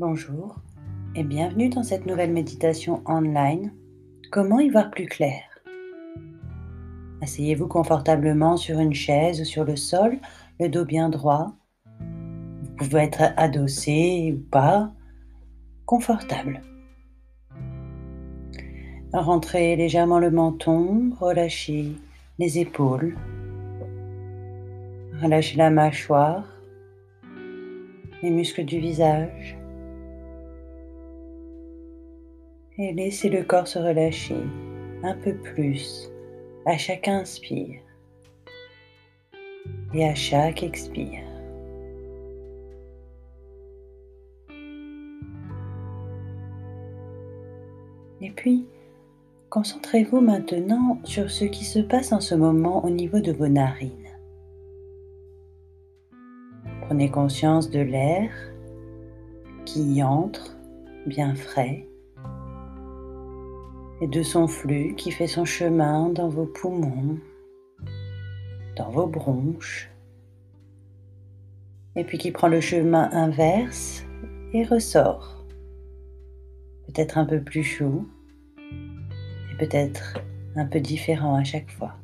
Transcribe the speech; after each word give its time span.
Bonjour 0.00 0.54
et 1.16 1.24
bienvenue 1.24 1.70
dans 1.70 1.82
cette 1.82 2.06
nouvelle 2.06 2.32
méditation 2.32 3.02
online. 3.04 3.72
Comment 4.30 4.60
y 4.60 4.70
voir 4.70 4.92
plus 4.92 5.06
clair? 5.06 5.42
Asseyez-vous 7.20 7.66
confortablement 7.66 8.56
sur 8.56 8.78
une 8.78 8.94
chaise 8.94 9.40
ou 9.40 9.44
sur 9.44 9.64
le 9.64 9.74
sol, 9.74 10.18
le 10.60 10.68
dos 10.68 10.84
bien 10.84 11.08
droit. 11.08 11.52
Vous 11.98 12.76
pouvez 12.76 13.00
être 13.00 13.22
adossé 13.36 14.36
ou 14.36 14.48
pas, 14.52 14.92
confortable. 15.84 16.60
Rentrez 19.12 19.74
légèrement 19.74 20.20
le 20.20 20.30
menton, 20.30 21.10
relâchez 21.18 21.96
les 22.38 22.60
épaules, 22.60 23.18
relâchez 25.20 25.56
la 25.56 25.70
mâchoire, 25.70 26.44
les 28.22 28.30
muscles 28.30 28.64
du 28.64 28.78
visage. 28.78 29.57
Et 32.80 32.92
laissez 32.92 33.28
le 33.28 33.42
corps 33.42 33.66
se 33.66 33.80
relâcher 33.80 34.40
un 35.02 35.14
peu 35.14 35.34
plus 35.34 36.12
à 36.64 36.78
chaque 36.78 37.08
inspire 37.08 37.80
et 39.92 40.08
à 40.08 40.14
chaque 40.14 40.62
expire. 40.62 41.24
Et 48.20 48.30
puis, 48.30 48.66
concentrez-vous 49.50 50.20
maintenant 50.20 51.00
sur 51.02 51.30
ce 51.30 51.46
qui 51.46 51.64
se 51.64 51.80
passe 51.80 52.12
en 52.12 52.20
ce 52.20 52.36
moment 52.36 52.84
au 52.84 52.90
niveau 52.90 53.18
de 53.18 53.32
vos 53.32 53.48
narines. 53.48 53.92
Prenez 56.82 57.10
conscience 57.10 57.70
de 57.70 57.80
l'air 57.80 58.30
qui 59.64 59.94
y 59.94 60.02
entre 60.02 60.56
bien 61.06 61.34
frais 61.34 61.88
et 64.00 64.06
de 64.06 64.22
son 64.22 64.46
flux 64.46 64.94
qui 64.94 65.10
fait 65.10 65.26
son 65.26 65.44
chemin 65.44 66.08
dans 66.10 66.28
vos 66.28 66.46
poumons, 66.46 67.18
dans 68.76 68.90
vos 68.90 69.06
bronches, 69.06 69.90
et 71.96 72.04
puis 72.04 72.18
qui 72.18 72.30
prend 72.30 72.48
le 72.48 72.60
chemin 72.60 73.10
inverse 73.12 74.04
et 74.52 74.64
ressort. 74.64 75.44
Peut-être 76.86 77.18
un 77.18 77.24
peu 77.24 77.42
plus 77.42 77.64
chaud 77.64 78.06
et 78.60 79.56
peut-être 79.58 80.18
un 80.56 80.66
peu 80.66 80.80
différent 80.80 81.34
à 81.34 81.44
chaque 81.44 81.70
fois. 81.70 81.94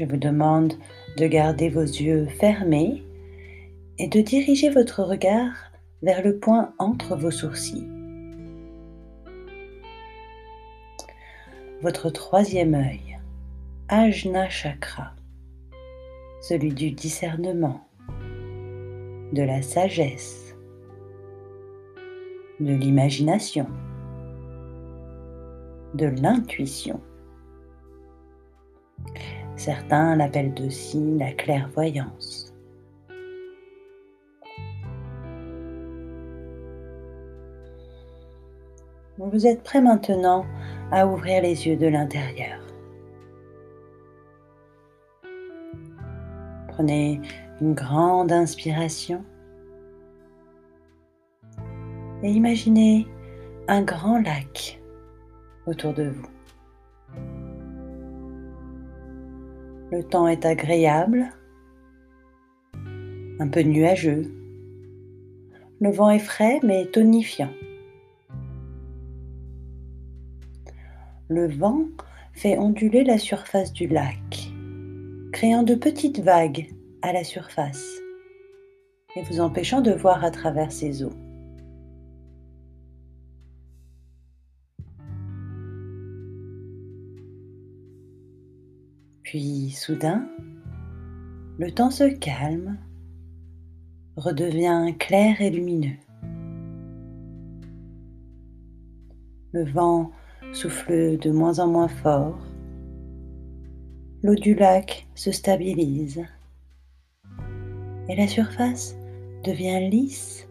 Je 0.00 0.06
vous 0.06 0.16
demande 0.16 0.72
de 1.18 1.26
garder 1.26 1.68
vos 1.68 1.82
yeux 1.82 2.24
fermés 2.24 3.04
et 3.98 4.08
de 4.08 4.22
diriger 4.22 4.70
votre 4.70 5.02
regard 5.02 5.72
vers 6.00 6.24
le 6.24 6.38
point 6.38 6.72
entre 6.78 7.14
vos 7.16 7.30
sourcils. 7.30 7.86
Votre 11.82 12.08
troisième 12.08 12.72
œil, 12.72 13.18
Ajna 13.88 14.48
Chakra, 14.48 15.12
celui 16.40 16.72
du 16.72 16.92
discernement, 16.92 17.86
de 19.34 19.42
la 19.42 19.60
sagesse, 19.60 20.56
de 22.58 22.72
l'imagination, 22.72 23.66
de 25.92 26.06
l'intuition. 26.06 27.02
Certains 29.60 30.16
l'appellent 30.16 30.54
aussi 30.66 31.18
la 31.18 31.32
clairvoyance. 31.32 32.54
Vous 39.18 39.46
êtes 39.46 39.62
prêt 39.62 39.82
maintenant 39.82 40.46
à 40.90 41.06
ouvrir 41.06 41.42
les 41.42 41.66
yeux 41.66 41.76
de 41.76 41.88
l'intérieur. 41.88 42.58
Prenez 46.68 47.20
une 47.60 47.74
grande 47.74 48.32
inspiration 48.32 49.22
et 52.22 52.30
imaginez 52.30 53.06
un 53.68 53.82
grand 53.82 54.22
lac 54.22 54.80
autour 55.66 55.92
de 55.92 56.04
vous. 56.04 56.39
Le 59.90 60.04
temps 60.04 60.28
est 60.28 60.46
agréable, 60.46 61.30
un 63.40 63.48
peu 63.48 63.62
nuageux. 63.62 64.32
Le 65.80 65.90
vent 65.90 66.10
est 66.10 66.20
frais 66.20 66.60
mais 66.62 66.86
tonifiant. 66.86 67.50
Le 71.28 71.48
vent 71.48 71.86
fait 72.32 72.56
onduler 72.56 73.02
la 73.02 73.18
surface 73.18 73.72
du 73.72 73.88
lac, 73.88 74.52
créant 75.32 75.64
de 75.64 75.74
petites 75.74 76.20
vagues 76.20 76.68
à 77.02 77.12
la 77.12 77.24
surface 77.24 77.84
et 79.16 79.22
vous 79.22 79.40
empêchant 79.40 79.80
de 79.80 79.90
voir 79.90 80.24
à 80.24 80.30
travers 80.30 80.70
ses 80.70 81.02
eaux. 81.02 81.29
Puis 89.30 89.70
soudain, 89.70 90.26
le 91.56 91.70
temps 91.70 91.92
se 91.92 92.02
calme, 92.02 92.78
redevient 94.16 94.92
clair 94.98 95.40
et 95.40 95.50
lumineux. 95.50 95.98
Le 99.52 99.70
vent 99.70 100.10
souffle 100.52 101.16
de 101.16 101.30
moins 101.30 101.60
en 101.60 101.68
moins 101.68 101.86
fort. 101.86 102.44
L'eau 104.24 104.34
du 104.34 104.56
lac 104.56 105.06
se 105.14 105.30
stabilise 105.30 106.24
et 108.08 108.16
la 108.16 108.26
surface 108.26 108.96
devient 109.44 109.88
lisse 109.88 110.48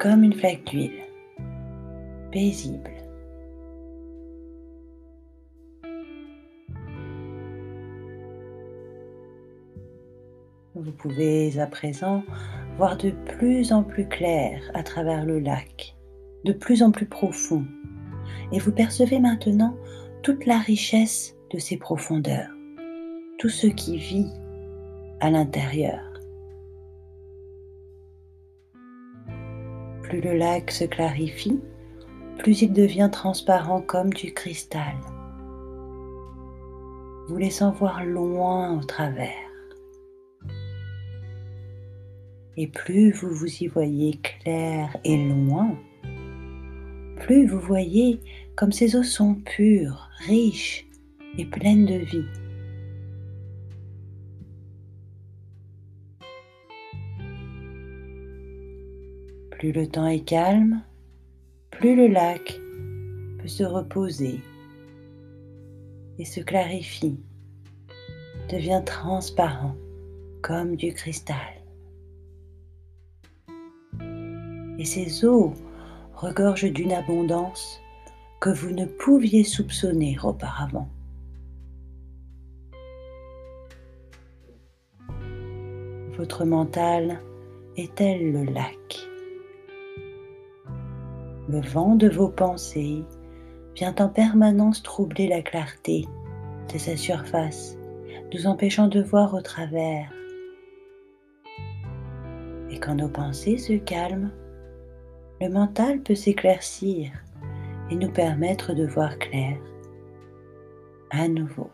comme 0.00 0.24
une 0.24 0.34
flaque 0.34 0.64
d'huile, 0.64 1.04
paisible. 2.32 2.99
Vous 10.82 10.92
pouvez 10.92 11.60
à 11.60 11.66
présent 11.66 12.22
voir 12.78 12.96
de 12.96 13.10
plus 13.10 13.70
en 13.70 13.82
plus 13.82 14.08
clair 14.08 14.62
à 14.72 14.82
travers 14.82 15.26
le 15.26 15.38
lac, 15.38 15.94
de 16.44 16.54
plus 16.54 16.82
en 16.82 16.90
plus 16.90 17.04
profond, 17.04 17.66
et 18.50 18.58
vous 18.58 18.72
percevez 18.72 19.20
maintenant 19.20 19.76
toute 20.22 20.46
la 20.46 20.58
richesse 20.58 21.36
de 21.52 21.58
ses 21.58 21.76
profondeurs, 21.76 22.48
tout 23.38 23.50
ce 23.50 23.66
qui 23.66 23.98
vit 23.98 24.30
à 25.20 25.30
l'intérieur. 25.30 26.00
Plus 30.00 30.22
le 30.22 30.32
lac 30.34 30.70
se 30.70 30.84
clarifie, 30.84 31.60
plus 32.38 32.62
il 32.62 32.72
devient 32.72 33.10
transparent 33.12 33.82
comme 33.82 34.14
du 34.14 34.32
cristal, 34.32 34.96
vous 37.28 37.36
laissant 37.36 37.70
voir 37.70 38.02
loin 38.02 38.78
au 38.78 38.82
travers. 38.82 39.49
Et 42.62 42.66
plus 42.66 43.10
vous 43.12 43.30
vous 43.30 43.62
y 43.62 43.68
voyez 43.68 44.18
clair 44.18 44.94
et 45.02 45.16
loin, 45.16 45.78
plus 47.16 47.46
vous 47.46 47.58
voyez 47.58 48.20
comme 48.54 48.70
ces 48.70 48.96
eaux 48.96 49.02
sont 49.02 49.34
pures, 49.34 50.10
riches 50.26 50.86
et 51.38 51.46
pleines 51.46 51.86
de 51.86 51.94
vie. 51.94 52.26
Plus 59.52 59.72
le 59.72 59.86
temps 59.86 60.08
est 60.08 60.20
calme, 60.20 60.82
plus 61.70 61.96
le 61.96 62.08
lac 62.08 62.60
peut 63.38 63.48
se 63.48 63.64
reposer 63.64 64.38
et 66.18 66.26
se 66.26 66.40
clarifie, 66.40 67.20
devient 68.50 68.82
transparent 68.84 69.76
comme 70.42 70.76
du 70.76 70.92
cristal. 70.92 71.59
Et 74.80 74.84
ces 74.86 75.26
eaux 75.26 75.52
regorgent 76.14 76.72
d'une 76.72 76.92
abondance 76.92 77.82
que 78.40 78.48
vous 78.48 78.70
ne 78.70 78.86
pouviez 78.86 79.44
soupçonner 79.44 80.16
auparavant. 80.22 80.88
Votre 86.16 86.46
mental 86.46 87.20
est 87.76 87.94
tel 87.94 88.32
le 88.32 88.44
lac? 88.44 89.06
Le 91.48 91.60
vent 91.60 91.94
de 91.94 92.08
vos 92.08 92.28
pensées 92.28 93.04
vient 93.76 93.94
en 93.98 94.08
permanence 94.08 94.82
troubler 94.82 95.28
la 95.28 95.42
clarté 95.42 96.06
de 96.72 96.78
sa 96.78 96.96
surface, 96.96 97.76
nous 98.32 98.46
empêchant 98.46 98.88
de 98.88 99.02
voir 99.02 99.34
au 99.34 99.42
travers. 99.42 100.10
Et 102.70 102.78
quand 102.78 102.94
nos 102.94 103.08
pensées 103.08 103.58
se 103.58 103.74
calment, 103.74 104.30
le 105.40 105.48
mental 105.48 106.02
peut 106.02 106.14
s'éclaircir 106.14 107.10
et 107.90 107.96
nous 107.96 108.10
permettre 108.10 108.74
de 108.74 108.86
voir 108.86 109.18
clair 109.18 109.56
à 111.10 111.28
nouveau. 111.28 111.70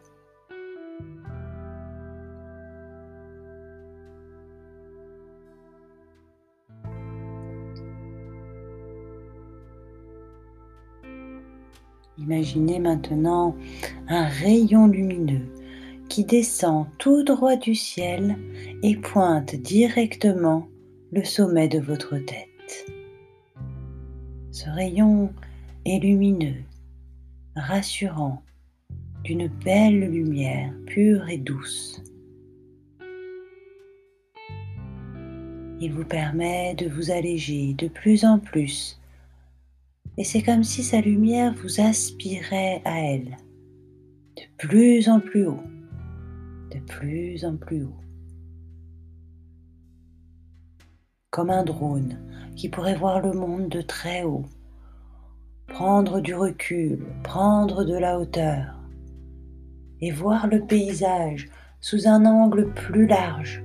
Imaginez 12.18 12.78
maintenant 12.78 13.54
un 14.08 14.24
rayon 14.26 14.86
lumineux 14.86 15.46
qui 16.08 16.24
descend 16.24 16.86
tout 16.98 17.24
droit 17.24 17.56
du 17.56 17.74
ciel 17.74 18.36
et 18.82 18.96
pointe 18.96 19.54
directement 19.56 20.66
le 21.12 21.24
sommet 21.24 21.68
de 21.68 21.78
votre 21.78 22.16
tête. 22.18 22.56
Ce 24.66 24.70
rayon 24.72 25.32
est 25.84 26.00
lumineux, 26.00 26.64
rassurant, 27.54 28.42
d'une 29.22 29.46
belle 29.46 30.10
lumière 30.10 30.72
pure 30.86 31.28
et 31.28 31.38
douce. 31.38 32.02
Il 35.78 35.92
vous 35.92 36.04
permet 36.04 36.74
de 36.74 36.88
vous 36.88 37.12
alléger 37.12 37.74
de 37.74 37.86
plus 37.86 38.24
en 38.24 38.40
plus 38.40 39.00
et 40.16 40.24
c'est 40.24 40.42
comme 40.42 40.64
si 40.64 40.82
sa 40.82 41.00
lumière 41.00 41.54
vous 41.54 41.80
aspirait 41.80 42.82
à 42.84 42.98
elle, 42.98 43.36
de 44.36 44.42
plus 44.58 45.08
en 45.08 45.20
plus 45.20 45.46
haut, 45.46 45.62
de 46.74 46.80
plus 46.80 47.44
en 47.44 47.56
plus 47.56 47.84
haut. 47.84 48.00
Comme 51.30 51.50
un 51.50 51.62
drone 51.62 52.18
qui 52.56 52.68
pourrait 52.68 52.96
voir 52.96 53.20
le 53.20 53.32
monde 53.32 53.68
de 53.68 53.82
très 53.82 54.24
haut, 54.24 54.46
prendre 55.66 56.20
du 56.20 56.34
recul, 56.34 56.98
prendre 57.22 57.84
de 57.84 57.96
la 57.96 58.18
hauteur 58.18 58.74
et 60.00 60.10
voir 60.10 60.46
le 60.46 60.60
paysage 60.60 61.48
sous 61.80 62.06
un 62.06 62.24
angle 62.24 62.72
plus 62.72 63.06
large 63.06 63.62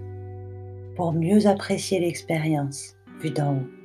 pour 0.96 1.14
mieux 1.14 1.48
apprécier 1.48 2.00
l'expérience 2.00 2.96
vue 3.22 3.32
d'en 3.32 3.56
haut 3.56 3.82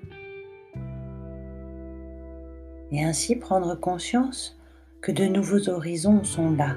et 2.90 3.04
ainsi 3.04 3.36
prendre 3.36 3.74
conscience 3.74 4.58
que 5.00 5.12
de 5.12 5.24
nouveaux 5.24 5.68
horizons 5.68 6.24
sont 6.24 6.50
là, 6.52 6.76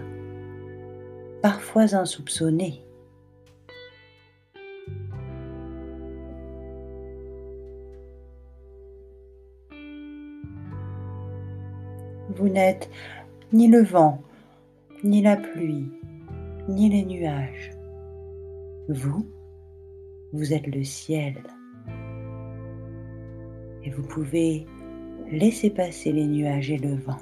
parfois 1.41 1.95
insoupçonnés. 1.95 2.83
Vous 12.35 12.47
n'êtes 12.47 12.89
ni 13.51 13.67
le 13.67 13.83
vent, 13.83 14.21
ni 15.03 15.21
la 15.21 15.35
pluie, 15.35 15.91
ni 16.67 16.89
les 16.89 17.03
nuages. 17.03 17.71
Vous, 18.87 19.25
vous 20.31 20.53
êtes 20.53 20.67
le 20.67 20.83
ciel. 20.83 21.41
Et 23.83 23.89
vous 23.89 24.03
pouvez 24.03 24.67
laissez 25.31 25.71
passer 25.71 26.11
les 26.11 26.27
nuages 26.27 26.69
et 26.69 26.77
le 26.77 26.95
vent 26.95 27.17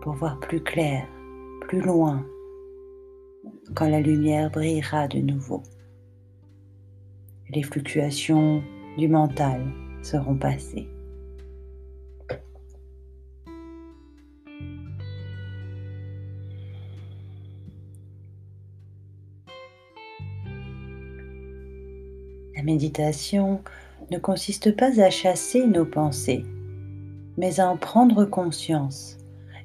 pour 0.00 0.14
voir 0.14 0.38
plus 0.40 0.62
clair, 0.62 1.06
plus 1.62 1.80
loin, 1.80 2.24
quand 3.74 3.88
la 3.88 4.00
lumière 4.00 4.50
brillera 4.50 5.08
de 5.08 5.18
nouveau. 5.18 5.62
Les 7.50 7.62
fluctuations 7.62 8.62
du 8.96 9.08
mental 9.08 9.60
seront 10.02 10.36
passées. 10.36 10.88
La 22.56 22.62
méditation 22.62 23.60
ne 24.10 24.18
consiste 24.18 24.74
pas 24.74 24.98
à 25.02 25.10
chasser 25.10 25.66
nos 25.66 25.84
pensées, 25.84 26.42
mais 27.36 27.60
à 27.60 27.68
en 27.68 27.76
prendre 27.76 28.24
conscience 28.24 29.18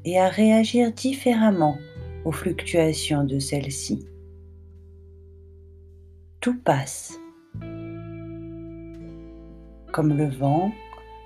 et 0.04 0.20
à 0.20 0.28
réagir 0.28 0.92
différemment 0.92 1.78
aux 2.26 2.34
fluctuations 2.34 3.24
de 3.24 3.40
celles-ci. 3.40 4.06
Tout 6.42 6.60
passe, 6.60 7.18
comme 9.94 10.18
le 10.18 10.28
vent 10.28 10.74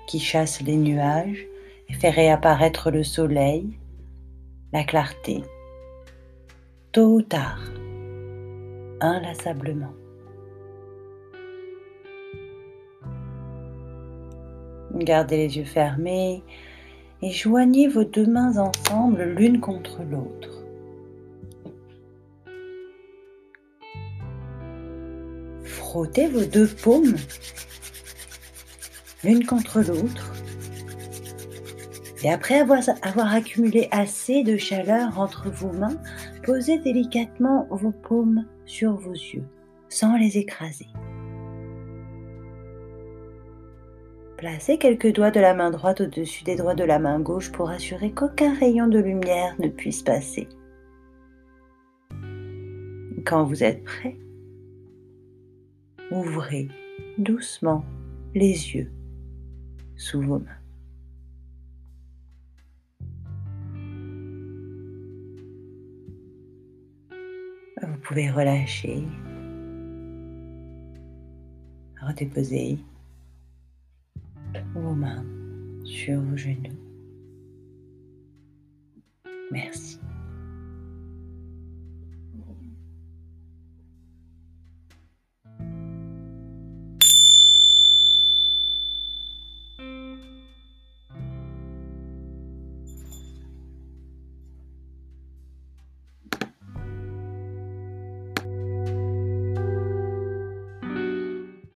qui 0.06 0.20
chasse 0.20 0.62
les 0.62 0.76
nuages 0.76 1.48
et 1.88 1.94
fait 1.94 2.10
réapparaître 2.10 2.92
le 2.92 3.02
soleil, 3.02 3.76
la 4.72 4.84
clarté, 4.84 5.42
tôt 6.92 7.16
ou 7.16 7.22
tard, 7.22 7.60
inlassablement. 9.00 9.94
Gardez 14.98 15.36
les 15.36 15.58
yeux 15.58 15.64
fermés 15.64 16.42
et 17.22 17.30
joignez 17.30 17.88
vos 17.88 18.04
deux 18.04 18.26
mains 18.26 18.56
ensemble 18.56 19.22
l'une 19.22 19.60
contre 19.60 20.02
l'autre. 20.02 20.64
Frottez 25.64 26.28
vos 26.28 26.44
deux 26.44 26.66
paumes 26.66 27.16
l'une 29.22 29.44
contre 29.44 29.80
l'autre. 29.80 30.32
Et 32.22 32.30
après 32.30 32.58
avoir, 32.58 33.34
accumulé 33.34 33.88
assez 33.92 34.42
de 34.42 34.56
chaleur 34.56 35.18
entre 35.18 35.48
vos 35.50 35.72
mains, 35.72 36.00
posez 36.42 36.78
délicatement 36.78 37.68
vos 37.70 37.92
paumes 37.92 38.46
sur 38.64 38.96
vos 38.96 39.12
yeux 39.12 39.44
sans 39.88 40.16
les 40.16 40.38
écraser. 40.38 40.88
Placez 44.36 44.76
quelques 44.76 45.14
doigts 45.14 45.30
de 45.30 45.40
la 45.40 45.54
main 45.54 45.70
droite 45.70 46.02
au-dessus 46.02 46.44
des 46.44 46.56
doigts 46.56 46.74
de 46.74 46.84
la 46.84 46.98
main 46.98 47.18
gauche 47.20 47.50
pour 47.52 47.70
assurer 47.70 48.12
qu'aucun 48.12 48.52
rayon 48.54 48.86
de 48.86 48.98
lumière 48.98 49.56
ne 49.58 49.68
puisse 49.68 50.02
passer. 50.02 50.46
Quand 53.24 53.44
vous 53.44 53.64
êtes 53.64 53.82
prêt, 53.82 54.18
ouvrez 56.10 56.68
doucement 57.16 57.82
les 58.34 58.74
yeux 58.74 58.92
sous 59.96 60.20
vos 60.20 60.38
mains. 60.38 60.60
Vous 67.80 67.98
pouvez 68.02 68.30
relâcher, 68.30 69.02
redéposer 72.02 72.78
sur 76.06 76.20
vos 76.20 76.36
genoux. 76.36 76.70
Merci. 79.50 79.85